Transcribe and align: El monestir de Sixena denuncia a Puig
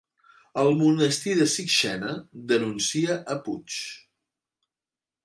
El 0.59 0.69
monestir 0.77 1.35
de 1.41 1.45
Sixena 1.51 2.13
denuncia 2.53 3.19
a 3.35 3.37
Puig 3.49 3.77